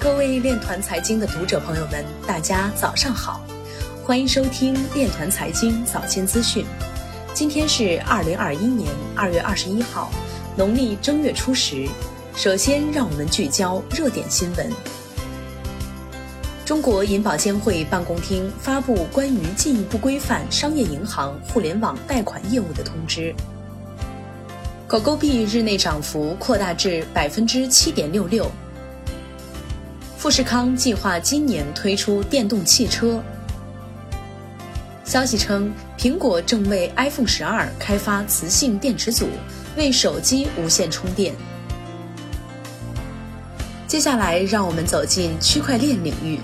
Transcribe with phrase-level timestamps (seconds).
[0.00, 3.44] 各位链团财经的读者朋友们，大家早上好，
[4.02, 6.64] 欢迎收听链团财经早间资讯。
[7.34, 10.10] 今天是二零二一年二月二十一号，
[10.56, 11.86] 农历正月初十。
[12.34, 14.72] 首先，让我们聚焦热点新闻。
[16.64, 23.34] 中国银保监会办公厅发布关于进一步规范商业银行互联网贷款业务的通知。
[24.88, 28.50] 狗狗币日内涨幅扩大至百分之七点六六。
[30.20, 33.22] 富士康计划今年推出电动汽车。
[35.02, 39.26] 消息称，苹果正为 iPhone 十二开发磁性电池组，
[39.78, 41.34] 为手机无线充电。
[43.86, 46.38] 接下来，让我们走进区块链领域。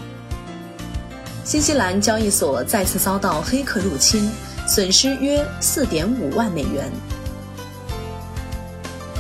[1.45, 4.31] 新西兰交易所再次遭到黑客入侵，
[4.67, 6.91] 损失约四点五万美元。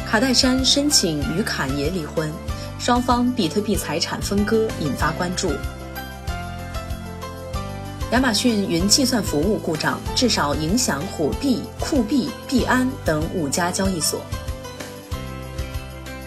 [0.06, 2.32] 卡戴珊申请与坎爷离婚。
[2.78, 5.52] 双方比特币财产分割引发关注。
[8.12, 14.20] 亚马逊云计算服务故障至少影响火币、酷币、币安等五家交易所。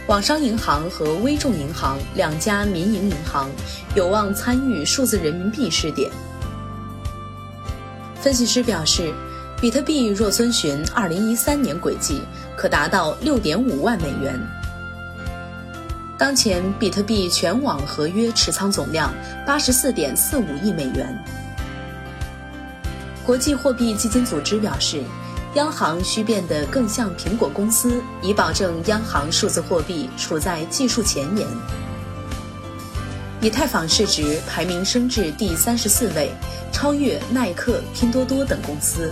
[0.07, 3.49] 网商银行和微众银行两家民营银行
[3.95, 6.11] 有望参与数字人民币试点。
[8.19, 9.13] 分析师表示，
[9.61, 12.21] 比特币若遵循2013年轨迹，
[12.57, 14.37] 可达到6.5万美元。
[16.19, 19.13] 当前，比特币全网合约持仓总量
[19.47, 21.17] 八十四点四五亿美元。
[23.25, 25.01] 国际货币基金组织表示，
[25.55, 31.47] 央行需变得更像苹果公司，以保证央行数字货币处在技术前沿。
[33.39, 36.33] 以太坊市值排名升至第三十四位，
[36.69, 39.09] 超越耐克、拼多多等公司。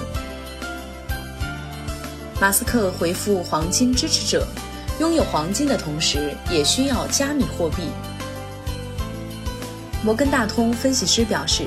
[2.41, 4.45] 马斯克回复黄金支持者。
[4.99, 7.83] 拥有黄金的同时，也需要加密货币。
[10.03, 11.65] 摩根大通分析师表示，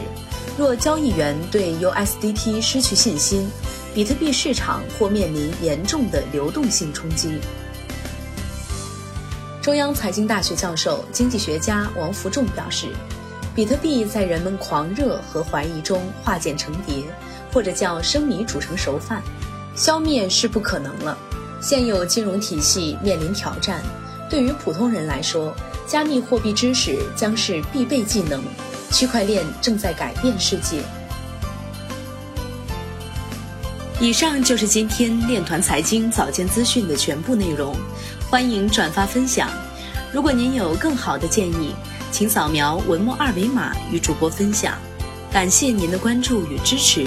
[0.58, 3.48] 若交易员对 USDT 失去信心，
[3.94, 7.38] 比特币市场或面临严重的流动性冲击。
[9.62, 12.88] 中央财经大学教授、经济学家王福重表示，
[13.54, 17.04] 比特币在人们狂热和怀疑中化茧成蝶，
[17.52, 19.22] 或者叫生米煮成熟饭，
[19.76, 21.16] 消灭是不可能了。
[21.60, 23.82] 现有金融体系面临挑战，
[24.28, 25.54] 对于普通人来说，
[25.86, 28.42] 加密货币知识将是必备技能。
[28.90, 30.82] 区块链正在改变世界。
[34.00, 37.76] 以上就是今天链团财经早间资讯的全部内容，
[38.28, 39.48] 欢迎转发分享。
[40.12, 41.72] 如果您有更好的建议，
[42.10, 44.74] 请扫描文末二维码与主播分享。
[45.30, 47.06] 感谢您的关注与支持，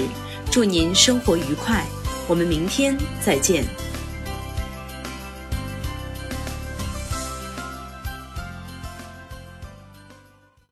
[0.50, 1.84] 祝您生活愉快，
[2.26, 3.62] 我们明天再见。